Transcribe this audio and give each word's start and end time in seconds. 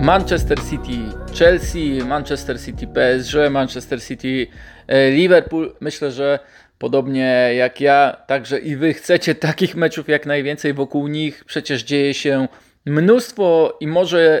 Manchester 0.00 0.58
City, 0.70 0.98
Chelsea, 1.34 2.04
Manchester 2.06 2.60
City 2.60 2.86
PSG, 2.86 3.50
Manchester 3.50 4.02
City 4.02 4.46
e, 4.88 5.10
Liverpool. 5.10 5.74
Myślę, 5.80 6.10
że 6.10 6.38
podobnie 6.78 7.50
jak 7.56 7.80
ja, 7.80 8.16
także 8.26 8.58
i 8.58 8.76
wy 8.76 8.94
chcecie 8.94 9.34
takich 9.34 9.76
meczów 9.76 10.08
jak 10.08 10.26
najwięcej 10.26 10.74
wokół 10.74 11.08
nich. 11.08 11.44
Przecież 11.44 11.82
dzieje 11.82 12.14
się 12.14 12.48
mnóstwo 12.86 13.76
i 13.80 13.86
może 13.86 14.40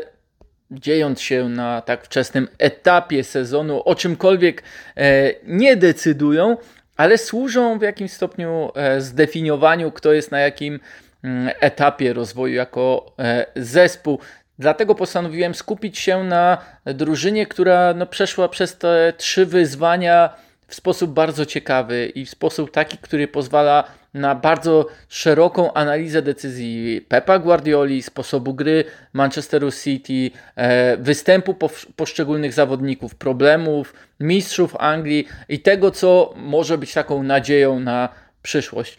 dziejąc 0.70 1.20
się 1.20 1.48
na 1.48 1.80
tak 1.80 2.04
wczesnym 2.04 2.48
etapie 2.58 3.24
sezonu, 3.24 3.82
o 3.84 3.94
czymkolwiek 3.94 4.62
e, 4.96 5.34
nie 5.44 5.76
decydują, 5.76 6.56
ale 6.96 7.18
służą 7.18 7.78
w 7.78 7.82
jakimś 7.82 8.12
stopniu 8.12 8.70
e, 8.74 9.00
zdefiniowaniu, 9.00 9.92
kto 9.92 10.12
jest 10.12 10.30
na 10.30 10.40
jakim 10.40 10.80
mm, 11.24 11.50
etapie 11.60 12.12
rozwoju 12.12 12.54
jako 12.54 13.16
zespół. 13.56 14.18
Dlatego 14.60 14.94
postanowiłem 14.94 15.54
skupić 15.54 15.98
się 15.98 16.24
na 16.24 16.58
drużynie, 16.84 17.46
która 17.46 17.94
no, 17.94 18.06
przeszła 18.06 18.48
przez 18.48 18.78
te 18.78 19.12
trzy 19.16 19.46
wyzwania 19.46 20.30
w 20.66 20.74
sposób 20.74 21.10
bardzo 21.10 21.46
ciekawy 21.46 22.12
i 22.14 22.26
w 22.26 22.30
sposób 22.30 22.70
taki, 22.70 22.98
który 22.98 23.28
pozwala 23.28 23.84
na 24.14 24.34
bardzo 24.34 24.86
szeroką 25.08 25.72
analizę 25.72 26.22
decyzji 26.22 27.00
Pepa 27.08 27.38
Guardioli, 27.38 28.02
sposobu 28.02 28.54
gry 28.54 28.84
Manchesteru 29.12 29.72
City, 29.72 30.30
e, 30.56 30.96
występu 30.96 31.54
poszczególnych 31.96 32.52
zawodników, 32.52 33.14
problemów, 33.14 33.94
mistrzów 34.20 34.76
Anglii 34.76 35.28
i 35.48 35.60
tego, 35.60 35.90
co 35.90 36.34
może 36.36 36.78
być 36.78 36.92
taką 36.92 37.22
nadzieją 37.22 37.80
na 37.80 38.08
przyszłość. 38.42 38.96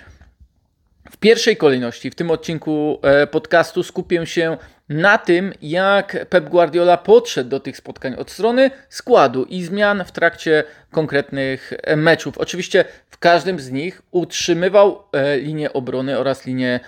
W 1.12 1.18
pierwszej 1.18 1.58
kolejności 1.58 2.12
w 2.12 2.16
tym 2.16 2.32
odcinku 2.32 3.00
e, 3.04 3.28
podcastu 3.28 3.84
skupię 3.84 4.26
się 4.26 4.58
na 4.92 5.18
tym, 5.18 5.54
jak 5.62 6.26
Pep 6.30 6.50
Guardiola 6.50 6.98
podszedł 6.98 7.50
do 7.50 7.60
tych 7.60 7.78
spotkań 7.78 8.16
od 8.16 8.32
strony 8.32 8.72
składu 8.90 9.44
i 9.44 9.64
zmian 9.64 10.04
w 10.06 10.12
trakcie 10.12 10.64
konkretnych 10.92 11.74
e, 11.84 11.96
meczów. 11.96 12.38
Oczywiście 12.38 12.86
w 13.10 13.18
każdym 13.18 13.60
z 13.60 13.72
nich 13.72 14.02
utrzymywał 14.12 15.04
e, 15.12 15.38
linię 15.38 15.74
obrony 15.74 16.20
oraz 16.20 16.46
linię 16.46 16.80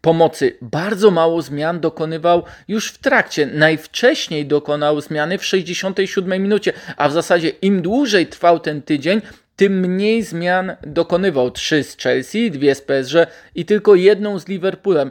pomocy. 0.00 0.56
Bardzo 0.62 1.10
mało 1.10 1.42
zmian 1.42 1.80
dokonywał 1.80 2.42
już 2.68 2.92
w 2.92 2.98
trakcie. 2.98 3.46
Najwcześniej 3.46 4.46
dokonał 4.46 5.00
zmiany 5.00 5.38
w 5.38 5.44
67 5.44 6.42
minucie, 6.42 6.72
a 6.96 7.08
w 7.08 7.12
zasadzie 7.12 7.48
im 7.48 7.82
dłużej 7.82 8.26
trwał 8.26 8.60
ten 8.60 8.82
tydzień, 8.82 9.20
tym 9.56 9.80
mniej 9.80 10.22
zmian 10.22 10.76
dokonywał. 10.86 11.50
Trzy 11.50 11.84
z 11.84 11.96
Chelsea, 11.96 12.50
dwie 12.50 12.74
z 12.74 12.80
PSG 12.80 13.14
i 13.54 13.64
tylko 13.64 13.94
jedną 13.94 14.38
z 14.38 14.48
Liverpoolem. 14.48 15.10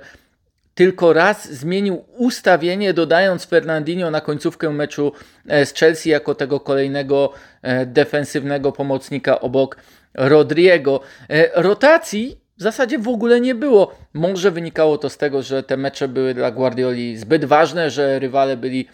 Tylko 0.76 1.14
raz 1.14 1.52
zmienił 1.52 2.06
ustawienie, 2.18 2.94
dodając 2.94 3.46
Fernandinho 3.46 4.12
na 4.12 4.22
końcówkę 4.22 4.70
meczu 4.70 5.12
e, 5.48 5.66
z 5.66 5.74
Chelsea 5.74 6.10
jako 6.10 6.36
tego 6.36 6.60
kolejnego 6.60 7.34
e, 7.62 7.86
defensywnego 7.86 8.72
pomocnika 8.72 9.40
obok 9.40 9.78
Rodriego. 10.14 11.00
E, 11.30 11.62
rotacji 11.62 12.38
w 12.58 12.62
zasadzie 12.62 13.00
w 13.00 13.08
ogóle 13.08 13.42
nie 13.42 13.56
było. 13.56 13.96
Może 14.14 14.52
wynikało 14.52 14.98
to 14.98 15.10
z 15.10 15.18
tego, 15.18 15.42
że 15.42 15.64
te 15.64 15.78
mecze 15.78 16.08
były 16.08 16.34
dla 16.34 16.52
Guardioli 16.52 17.18
zbyt 17.18 17.46
ważne, 17.46 17.90
że 17.90 18.20
rywale 18.20 18.58
byli 18.58 18.88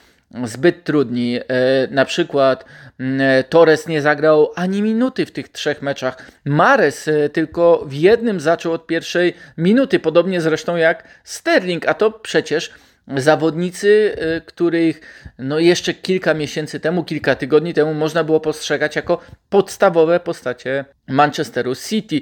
zbyt 0.43 0.83
trudni. 0.83 1.39
E, 1.39 1.43
na 1.91 2.05
przykład 2.05 2.65
e, 2.99 3.43
Torres 3.43 3.87
nie 3.87 4.01
zagrał 4.01 4.51
ani 4.55 4.81
minuty 4.81 5.25
w 5.25 5.31
tych 5.31 5.49
trzech 5.49 5.81
meczach. 5.81 6.31
Mares 6.45 7.07
e, 7.07 7.29
tylko 7.29 7.83
w 7.85 7.93
jednym 7.93 8.39
zaczął 8.39 8.73
od 8.73 8.87
pierwszej 8.87 9.33
minuty, 9.57 9.99
podobnie 9.99 10.41
zresztą 10.41 10.75
jak 10.75 11.07
Sterling, 11.23 11.87
a 11.87 11.93
to 11.93 12.11
przecież 12.11 12.71
zawodnicy, 13.17 14.15
których 14.45 15.01
no 15.37 15.59
jeszcze 15.59 15.93
kilka 15.93 16.33
miesięcy 16.33 16.79
temu, 16.79 17.03
kilka 17.03 17.35
tygodni 17.35 17.73
temu 17.73 17.93
można 17.93 18.23
było 18.23 18.39
postrzegać 18.39 18.95
jako 18.95 19.21
podstawowe 19.49 20.19
postacie 20.19 20.85
Manchesteru 21.07 21.75
City. 21.75 22.21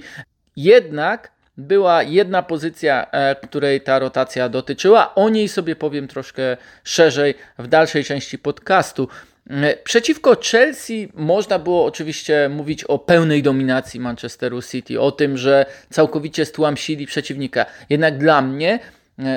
Jednak 0.55 1.31
była 1.59 2.03
jedna 2.03 2.43
pozycja, 2.43 3.11
e, 3.11 3.35
której 3.35 3.81
ta 3.81 3.99
rotacja 3.99 4.49
dotyczyła. 4.49 5.15
O 5.15 5.29
niej 5.29 5.47
sobie 5.47 5.75
powiem 5.75 6.07
troszkę 6.07 6.57
szerzej 6.83 7.35
w 7.59 7.67
dalszej 7.67 8.03
części 8.03 8.37
podcastu. 8.37 9.07
E, 9.49 9.77
przeciwko 9.83 10.37
Chelsea 10.51 11.09
można 11.13 11.59
było 11.59 11.85
oczywiście 11.85 12.49
mówić 12.49 12.83
o 12.83 12.99
pełnej 12.99 13.43
dominacji 13.43 13.99
Manchesteru 13.99 14.61
City, 14.61 15.01
o 15.01 15.11
tym, 15.11 15.37
że 15.37 15.65
całkowicie 15.89 16.45
stłamsili 16.45 17.05
przeciwnika. 17.05 17.65
Jednak 17.89 18.17
dla 18.17 18.41
mnie 18.41 18.79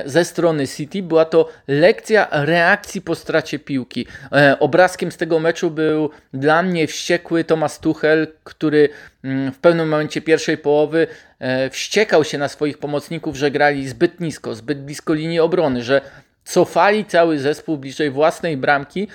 ze 0.05 0.25
strony 0.25 0.69
City. 0.69 1.03
Była 1.03 1.25
to 1.25 1.49
lekcja 1.69 2.29
reakcji 2.31 3.01
po 3.01 3.15
stracie 3.15 3.59
piłki. 3.59 4.07
E, 4.33 4.57
obrazkiem 4.61 5.13
z 5.13 5.17
tego 5.17 5.41
meczu 5.41 5.71
był 5.71 6.11
dla 6.35 6.63
mnie 6.63 6.87
wściekły 6.87 7.45
Thomas 7.45 7.79
Tuchel, 7.81 8.27
który 8.45 8.89
mm, 9.25 9.53
w 9.53 9.59
pewnym 9.59 9.89
momencie 9.89 10.21
pierwszej 10.21 10.59
połowy 10.59 11.07
e, 11.39 11.71
wściekał 11.71 12.25
się 12.25 12.39
na 12.39 12.49
swoich 12.49 12.79
pomocników, 12.79 13.37
że 13.37 13.51
grali 13.51 13.89
zbyt 13.89 14.21
nisko, 14.21 14.55
zbyt 14.55 14.85
blisko 14.85 15.15
linii 15.15 15.41
obrony, 15.41 15.83
że 15.83 16.01
cofali 16.45 17.05
cały 17.05 17.39
zespół 17.39 17.79
bliżej 17.79 18.11
własnej 18.11 18.57
bramki, 18.57 19.09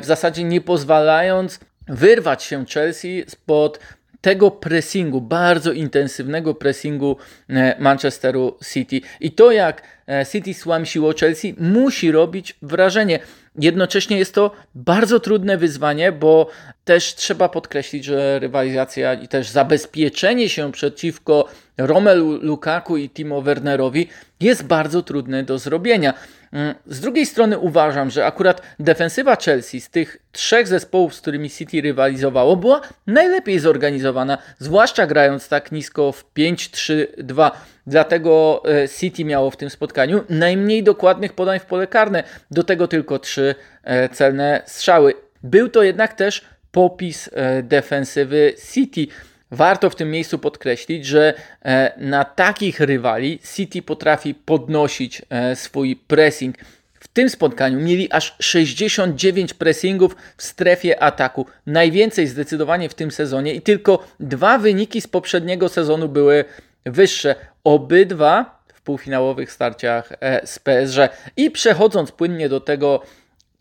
w 0.00 0.04
zasadzie 0.04 0.44
nie 0.44 0.60
pozwalając 0.60 1.60
wyrwać 1.88 2.42
się 2.42 2.64
Chelsea 2.66 3.24
spod 3.28 3.78
tego 4.22 4.50
pressingu, 4.50 5.20
bardzo 5.20 5.72
intensywnego 5.72 6.54
pressingu 6.54 7.16
e, 7.50 7.76
Manchesteru 7.78 8.58
City. 8.72 9.00
I 9.20 9.32
to 9.32 9.52
jak 9.52 9.82
e, 10.08 10.26
City 10.26 10.54
słamsiło 10.54 11.12
Chelsea 11.20 11.54
musi 11.58 12.12
robić 12.12 12.56
wrażenie. 12.62 13.18
Jednocześnie 13.58 14.18
jest 14.18 14.34
to 14.34 14.50
bardzo 14.74 15.20
trudne 15.20 15.58
wyzwanie, 15.58 16.12
bo 16.12 16.50
też 16.84 17.14
trzeba 17.14 17.48
podkreślić, 17.48 18.04
że 18.04 18.38
rywalizacja 18.38 19.14
i 19.14 19.28
też 19.28 19.48
zabezpieczenie 19.48 20.48
się 20.48 20.72
przeciwko 20.72 21.48
Romelu 21.78 22.38
Lukaku 22.42 22.96
i 22.96 23.10
Timo 23.10 23.42
Wernerowi 23.42 24.08
jest 24.40 24.64
bardzo 24.64 25.02
trudne 25.02 25.42
do 25.42 25.58
zrobienia. 25.58 26.14
Mm, 26.52 26.74
z 26.86 27.00
drugiej 27.00 27.26
strony 27.26 27.58
uważam, 27.58 28.10
że 28.10 28.26
akurat 28.26 28.62
defensywa 28.78 29.36
Chelsea 29.36 29.80
z 29.80 29.90
tych 29.90 30.18
trzech 30.32 30.68
zespołów, 30.68 31.14
z 31.14 31.20
którymi 31.20 31.50
City 31.50 31.80
rywalizowało, 31.80 32.56
była 32.56 32.80
najlepiej 33.06 33.58
zorganizowana, 33.58 34.38
zwłaszcza 34.58 35.06
grając 35.06 35.48
tak 35.48 35.72
nisko 35.72 36.12
w 36.12 36.24
5-3-2. 36.34 37.50
Dlatego 37.86 38.62
e, 38.64 38.88
City 38.88 39.24
miało 39.24 39.50
w 39.50 39.56
tym 39.56 39.70
spotkaniu 39.70 40.24
najmniej 40.28 40.82
dokładnych 40.82 41.32
podań 41.32 41.58
w 41.58 41.64
pole 41.64 41.86
karne, 41.86 42.22
do 42.50 42.64
tego 42.64 42.88
tylko 42.88 43.18
trzy 43.18 43.54
e, 43.84 44.08
celne 44.08 44.62
strzały. 44.66 45.14
Był 45.42 45.68
to 45.68 45.82
jednak 45.82 46.12
też 46.12 46.44
popis 46.72 47.30
e, 47.32 47.62
defensywy 47.62 48.54
City. 48.72 49.06
Warto 49.52 49.90
w 49.90 49.94
tym 49.94 50.10
miejscu 50.10 50.38
podkreślić, 50.38 51.06
że 51.06 51.34
e, 51.64 51.92
na 51.96 52.24
takich 52.24 52.80
rywali 52.80 53.38
City 53.54 53.82
potrafi 53.82 54.34
podnosić 54.34 55.22
e, 55.30 55.56
swój 55.56 55.96
pressing. 55.96 56.56
W 56.94 57.08
tym 57.08 57.30
spotkaniu 57.30 57.80
mieli 57.80 58.12
aż 58.12 58.36
69 58.40 59.54
pressingów 59.54 60.16
w 60.36 60.42
strefie 60.42 61.02
ataku. 61.02 61.46
Najwięcej 61.66 62.26
zdecydowanie 62.26 62.88
w 62.88 62.94
tym 62.94 63.10
sezonie 63.10 63.54
i 63.54 63.60
tylko 63.60 64.06
dwa 64.20 64.58
wyniki 64.58 65.00
z 65.00 65.06
poprzedniego 65.06 65.68
sezonu 65.68 66.08
były 66.08 66.44
wyższe. 66.86 67.34
Obydwa 67.64 68.62
w 68.74 68.80
półfinałowych 68.82 69.52
starciach 69.52 70.12
e, 70.20 70.46
z 70.46 70.58
PSG. 70.58 70.98
I 71.36 71.50
przechodząc 71.50 72.12
płynnie 72.12 72.48
do 72.48 72.60
tego, 72.60 73.02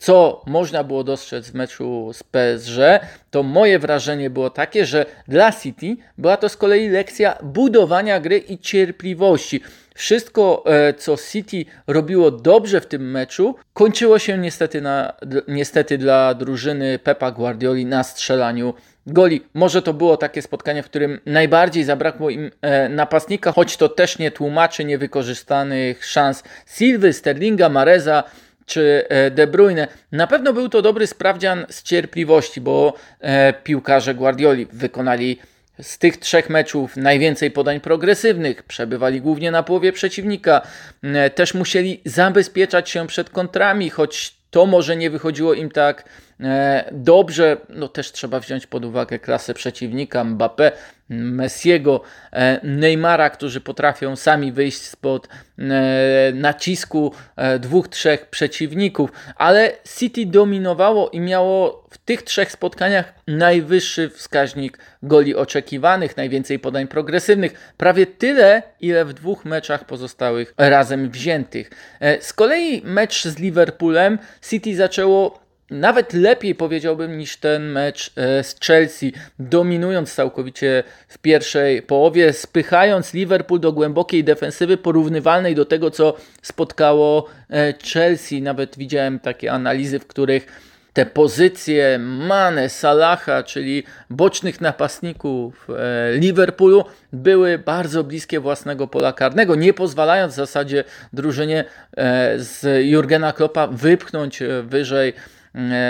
co 0.01 0.41
można 0.45 0.83
było 0.83 1.03
dostrzec 1.03 1.49
w 1.49 1.53
meczu 1.53 2.11
z 2.13 2.23
PSG, 2.23 2.77
to 3.31 3.43
moje 3.43 3.79
wrażenie 3.79 4.29
było 4.29 4.49
takie, 4.49 4.85
że 4.85 5.05
dla 5.27 5.51
City 5.51 5.97
była 6.17 6.37
to 6.37 6.49
z 6.49 6.57
kolei 6.57 6.89
lekcja 6.89 7.37
budowania 7.43 8.19
gry 8.19 8.37
i 8.37 8.57
cierpliwości. 8.57 9.61
Wszystko, 9.95 10.63
e, 10.67 10.93
co 10.93 11.17
City 11.31 11.65
robiło 11.87 12.31
dobrze 12.31 12.81
w 12.81 12.85
tym 12.85 13.11
meczu, 13.11 13.55
kończyło 13.73 14.19
się 14.19 14.37
niestety, 14.37 14.81
na, 14.81 15.13
niestety 15.47 15.97
dla 15.97 16.33
drużyny 16.33 16.99
Pepa 16.99 17.31
Guardioli 17.31 17.85
na 17.85 18.03
strzelaniu 18.03 18.73
goli. 19.07 19.41
Może 19.53 19.81
to 19.81 19.93
było 19.93 20.17
takie 20.17 20.41
spotkanie, 20.41 20.83
w 20.83 20.85
którym 20.85 21.19
najbardziej 21.25 21.83
zabrakło 21.83 22.29
im 22.29 22.51
e, 22.61 22.89
napastnika, 22.89 23.51
choć 23.51 23.77
to 23.77 23.89
też 23.89 24.19
nie 24.19 24.31
tłumaczy 24.31 24.85
niewykorzystanych 24.85 26.05
szans 26.05 26.43
Silwy, 26.65 27.13
Sterlinga, 27.13 27.69
Mareza, 27.69 28.23
czy 28.65 29.05
e, 29.09 29.31
De 29.31 29.47
Bruyne. 29.47 29.87
Na 30.11 30.27
pewno 30.27 30.53
był 30.53 30.69
to 30.69 30.81
dobry 30.81 31.07
sprawdzian 31.07 31.65
z 31.69 31.83
cierpliwości, 31.83 32.61
bo 32.61 32.93
e, 33.19 33.53
piłkarze 33.53 34.15
Guardioli 34.15 34.67
wykonali 34.73 35.39
z 35.81 35.97
tych 35.97 36.17
trzech 36.17 36.49
meczów 36.49 36.97
najwięcej 36.97 37.51
podań 37.51 37.79
progresywnych, 37.79 38.63
przebywali 38.63 39.21
głównie 39.21 39.51
na 39.51 39.63
połowie 39.63 39.93
przeciwnika, 39.93 40.61
e, 41.03 41.29
też 41.29 41.53
musieli 41.53 42.01
zabezpieczać 42.05 42.89
się 42.89 43.07
przed 43.07 43.29
kontrami, 43.29 43.89
choć 43.89 44.35
to 44.49 44.65
może 44.65 44.95
nie 44.95 45.09
wychodziło 45.09 45.53
im 45.53 45.71
tak 45.71 46.03
dobrze. 46.91 47.57
No 47.69 47.87
też 47.87 48.11
trzeba 48.11 48.39
wziąć 48.39 48.67
pod 48.67 48.85
uwagę 48.85 49.19
klasę 49.19 49.53
przeciwnika 49.53 50.25
Mbappé, 50.25 50.71
Messiego, 51.11 52.01
e, 52.33 52.59
Neymara, 52.63 53.29
którzy 53.29 53.61
potrafią 53.61 54.15
sami 54.15 54.51
wyjść 54.51 54.81
spod 54.81 55.27
e, 55.27 56.31
nacisku 56.33 57.13
dwóch, 57.59 57.87
trzech 57.87 58.25
przeciwników, 58.25 59.11
ale 59.35 59.71
City 59.97 60.25
dominowało 60.25 61.09
i 61.09 61.19
miało 61.19 61.87
w 61.89 61.97
tych 61.97 62.21
trzech 62.21 62.51
spotkaniach 62.51 63.13
najwyższy 63.27 64.09
wskaźnik 64.09 64.77
goli 65.03 65.35
oczekiwanych, 65.35 66.17
najwięcej 66.17 66.59
podań 66.59 66.87
progresywnych, 66.87 67.73
prawie 67.77 68.05
tyle, 68.05 68.63
ile 68.79 69.05
w 69.05 69.13
dwóch 69.13 69.45
meczach 69.45 69.85
pozostałych 69.85 70.53
razem 70.57 71.09
wziętych. 71.09 71.69
Z 72.19 72.33
kolei 72.33 72.81
mecz 72.85 73.27
z 73.27 73.37
Liverpoolem 73.37 74.17
City 74.41 74.75
zaczęło 74.75 75.41
nawet 75.71 76.13
lepiej 76.13 76.55
powiedziałbym 76.55 77.17
niż 77.17 77.37
ten 77.37 77.71
mecz 77.71 78.11
e, 78.15 78.43
z 78.43 78.59
Chelsea, 78.59 79.13
dominując 79.39 80.13
całkowicie 80.13 80.83
w 81.07 81.17
pierwszej 81.17 81.81
połowie, 81.81 82.33
spychając 82.33 83.13
Liverpool 83.13 83.59
do 83.59 83.71
głębokiej 83.71 84.23
defensywy 84.23 84.77
porównywalnej 84.77 85.55
do 85.55 85.65
tego, 85.65 85.91
co 85.91 86.17
spotkało 86.41 87.27
e, 87.49 87.73
Chelsea. 87.93 88.41
Nawet 88.41 88.77
widziałem 88.77 89.19
takie 89.19 89.51
analizy, 89.51 89.99
w 89.99 90.07
których 90.07 90.71
te 90.93 91.05
pozycje 91.05 91.99
Mane, 91.99 92.69
Salaha, 92.69 93.43
czyli 93.43 93.83
bocznych 94.09 94.61
napastników 94.61 95.67
e, 95.69 96.17
Liverpoolu 96.17 96.85
były 97.13 97.57
bardzo 97.57 98.03
bliskie 98.03 98.39
własnego 98.39 98.87
pola 98.87 99.13
karnego, 99.13 99.55
nie 99.55 99.73
pozwalając 99.73 100.33
w 100.33 100.35
zasadzie 100.35 100.83
drużynie 101.13 101.65
z 102.37 102.85
Jurgena 102.85 103.33
Kloppa 103.33 103.67
wypchnąć 103.67 104.39
wyżej 104.63 105.13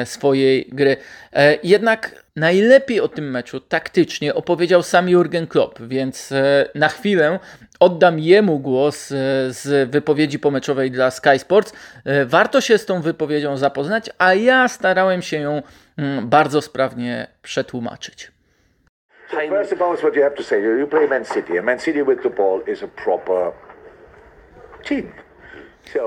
swojej 0.05 0.69
gry. 0.71 0.97
E, 1.33 1.57
jednak 1.63 2.25
najlepiej 2.35 2.99
o 2.99 3.07
tym 3.07 3.31
meczu 3.31 3.59
taktycznie 3.59 4.33
opowiedział 4.33 4.83
sam 4.83 5.09
Jurgen 5.09 5.47
Klopp, 5.47 5.81
więc 5.81 6.31
e, 6.31 6.69
na 6.75 6.89
chwilę 6.89 7.39
oddam 7.79 8.19
jemu 8.19 8.59
głos 8.59 9.07
z 9.47 9.89
wypowiedzi 9.89 10.39
pomeczowej 10.39 10.91
dla 10.91 11.11
Sky 11.11 11.39
Sports. 11.39 11.73
Warto 12.25 12.61
się 12.61 12.77
z 12.77 12.85
tą 12.85 13.01
wypowiedzią 13.01 13.57
zapoznać, 13.57 14.09
a 14.17 14.33
ja 14.33 14.67
starałem 14.67 15.21
się 15.21 15.37
ją 15.37 15.61
mm, 15.97 16.29
bardzo 16.29 16.61
sprawnie 16.61 17.27
przetłumaczyć. 17.41 18.31
first 19.31 19.73
of 19.73 19.81
all, 19.81 19.97
what 19.97 20.15
you 20.15 20.23
have 20.23 20.35
to 20.35 20.43
say. 20.43 20.61
You 20.61 20.87
play 20.87 21.07
Man 21.07 21.25
City, 21.25 21.57
and 21.57 21.65
Man 21.65 21.79
City 21.79 22.03
with 22.03 22.23
the 22.23 22.29
ball 22.29 22.61
is 22.67 22.83
a 22.83 22.87
proper 22.87 23.53
team. 24.83 25.13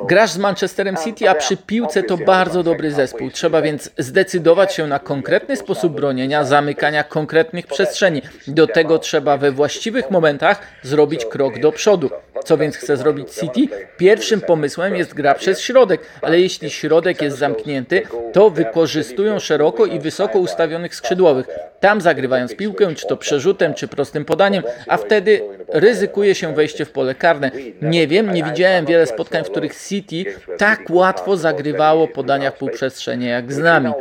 Grasz 0.06 0.30
z 0.30 0.38
Manchesterem 0.38 0.96
City, 1.04 1.30
a 1.30 1.34
przy 1.34 1.56
piłce 1.56 2.02
to 2.02 2.16
bardzo 2.16 2.62
dobry 2.62 2.90
zespół. 2.90 3.30
Trzeba 3.30 3.62
więc 3.62 3.90
zdecydować 3.98 4.74
się 4.74 4.86
na 4.86 4.98
konkretny 4.98 5.56
sposób 5.56 5.92
bronienia, 5.92 6.44
zamykania 6.44 7.04
konkretnych 7.04 7.66
przestrzeni. 7.66 8.22
Do 8.48 8.66
tego 8.66 8.98
trzeba 8.98 9.36
we 9.36 9.52
właściwych 9.52 10.10
momentach 10.10 10.60
zrobić 10.82 11.24
krok 11.24 11.60
do 11.60 11.72
przodu. 11.72 12.10
Co 12.44 12.56
więc 12.58 12.76
chce 12.76 12.96
zrobić 12.96 13.30
City? 13.30 13.68
Pierwszym 13.96 14.40
pomysłem 14.40 14.96
jest 14.96 15.14
gra 15.14 15.34
przez 15.34 15.60
środek, 15.60 16.00
ale 16.22 16.40
jeśli 16.40 16.70
środek 16.70 17.22
jest 17.22 17.38
zamknięty, 17.38 18.02
to 18.32 18.50
wykorzystują 18.50 19.38
szeroko 19.38 19.86
i 19.86 20.00
wysoko 20.00 20.38
ustawionych 20.38 20.94
skrzydłowych. 20.94 21.46
Tam 21.80 22.00
zagrywając 22.00 22.56
piłkę, 22.56 22.94
czy 22.94 23.06
to 23.06 23.16
przerzutem, 23.16 23.74
czy 23.74 23.88
prostym 23.88 24.24
podaniem, 24.24 24.62
a 24.88 24.96
wtedy 24.96 25.40
ryzykuje 25.68 26.34
się 26.34 26.54
wejście 26.54 26.84
w 26.84 26.90
pole 26.90 27.14
karne. 27.14 27.50
Nie 27.82 28.06
wiem, 28.06 28.32
nie 28.32 28.44
widziałem 28.44 28.86
wiele 28.86 29.06
spotkań, 29.06 29.44
w 29.44 29.50
których 29.50 29.76
City 29.76 30.24
tak 30.58 30.80
łatwo 30.90 31.36
zagrywało 31.36 32.08
podania 32.08 32.50
w 32.50 32.58
półprzestrzenie 32.58 33.28
jak 33.28 33.52
z 33.52 33.58
nami. 33.58 33.92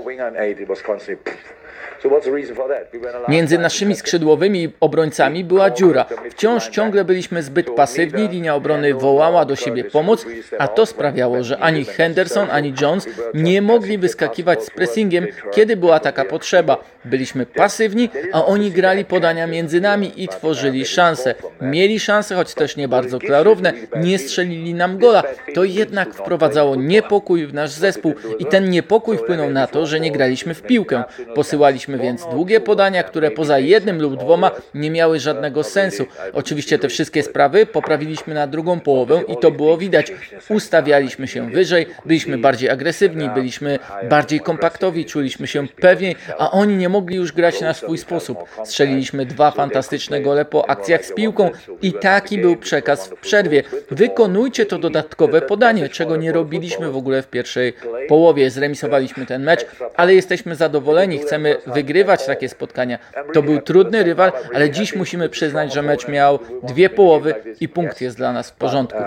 Między 3.27 3.57
naszymi 3.57 3.95
skrzydłowymi 3.95 4.73
obrońcami 4.79 5.44
była 5.44 5.71
dziura. 5.71 6.05
Wciąż 6.31 6.69
ciągle 6.69 7.05
byliśmy 7.05 7.44
zbyt 7.44 7.69
pasywni, 7.75 8.27
linia 8.27 8.55
obrony 8.55 8.94
wołała 8.94 9.45
do 9.45 9.55
siebie 9.55 9.83
pomoc, 9.83 10.25
a 10.57 10.67
to 10.67 10.85
sprawiało, 10.85 11.44
że 11.44 11.59
ani 11.59 11.85
Henderson, 11.85 12.47
ani 12.51 12.73
Jones 12.81 13.07
nie 13.33 13.61
mogli 13.61 13.97
wyskakiwać 13.97 14.63
z 14.63 14.69
pressingiem, 14.69 15.27
kiedy 15.51 15.77
była 15.77 16.00
taka 16.00 16.25
potrzeba. 16.25 16.77
Byliśmy 17.05 17.45
pasywni, 17.45 18.09
a 18.33 18.45
oni 18.45 18.71
grali 18.71 19.05
podania 19.05 19.47
między 19.47 19.81
nami 19.81 20.23
i 20.23 20.27
tworzyli 20.27 20.85
szanse. 20.85 21.35
Mieli 21.61 22.00
szanse, 22.00 22.35
choć 22.35 22.53
też 22.53 22.77
nie 22.77 22.88
bardzo 22.88 23.19
klarowne, 23.19 23.73
nie 23.95 24.19
strzelili 24.19 24.73
nam 24.73 24.97
gola. 24.97 25.23
To 25.55 25.63
jednak 25.63 26.13
wprowadzało 26.13 26.75
niepokój 26.75 27.47
w 27.47 27.53
nasz 27.53 27.71
zespół. 27.71 28.13
I 28.39 28.45
ten 28.45 28.69
niepokój 28.69 29.17
wpłynął 29.17 29.50
na 29.50 29.67
to, 29.67 29.85
że 29.85 30.00
nie 30.00 30.11
graliśmy 30.11 30.53
w 30.53 30.61
piłkę. 30.61 31.03
Posyłaliśmy 31.35 31.93
Mieliśmy 31.94 32.07
więc 32.07 32.36
długie 32.36 32.60
podania, 32.60 33.04
które 33.04 33.31
poza 33.31 33.60
jednym 33.60 34.01
lub 34.01 34.18
dwoma 34.18 34.51
nie 34.74 34.92
miały 34.92 35.19
żadnego 35.19 35.63
sensu. 35.63 36.06
Oczywiście 36.34 36.80
te 36.80 36.90
wszystkie 36.90 37.24
sprawy 37.24 37.66
poprawiliśmy 37.66 38.34
na 38.34 38.48
drugą 38.48 38.80
połowę 38.80 39.22
i 39.28 39.38
to 39.38 39.51
było 39.51 39.78
widać. 39.78 40.12
Ustawialiśmy 40.50 41.28
się 41.28 41.50
wyżej, 41.50 41.88
byliśmy 42.06 42.38
bardziej 42.38 42.69
agresywni, 42.69 43.30
byliśmy 43.30 43.80
bardziej 44.10 44.40
kompaktowi, 44.40 45.06
czuliśmy 45.06 45.48
się 45.48 45.68
pewniej, 45.68 46.16
a 46.38 46.51
oni 46.51 46.78
nie 46.78 46.90
mogli 46.90 47.16
już 47.16 47.31
grać 47.31 47.62
na 47.62 47.74
swój 47.74 47.98
sposób. 47.98 48.38
Strzeliliśmy 48.66 49.25
dwa 49.25 49.51
fantastyczne 49.51 50.22
gole 50.22 50.46
po 50.46 50.69
akcjach 50.69 51.06
z 51.06 51.13
piłką 51.13 51.50
i 51.81 51.94
taki 51.94 52.38
był 52.38 52.56
przekaz 52.56 53.07
w 53.07 53.16
przerwie. 53.16 53.63
Wykonujcie 53.92 54.66
to 54.66 54.78
dodatkowe 54.78 55.42
podanie, 55.42 55.89
czego 55.89 56.18
nie 56.18 56.31
robiliśmy 56.31 56.92
w 56.92 56.98
ogóle 56.98 57.22
w 57.22 57.28
pierwszej 57.28 57.74
połowie. 58.07 58.50
Zremisowaliśmy 58.50 59.25
ten 59.25 59.44
mecz, 59.44 59.66
ale 59.96 60.16
jesteśmy 60.16 60.56
zadowoleni, 60.56 61.19
chcemy 61.19 61.56
wygrać 61.68 61.82
wygrywać 61.83 62.25
takie 62.25 62.50
spotkania. 62.50 63.00
To 63.33 63.41
był 63.41 63.62
trudny 63.62 64.03
rywal, 64.03 64.31
ale 64.53 64.69
dziś 64.69 64.95
musimy 64.95 65.30
przyznać, 65.30 65.74
że 65.74 65.81
mecz 65.81 66.07
miał 66.07 66.39
dwie 66.63 66.89
połowy 66.89 67.35
i 67.59 67.69
punkt 67.69 68.01
jest 68.01 68.18
dla 68.18 68.33
nas 68.33 68.51
w 68.51 68.56
porządku. 68.56 69.00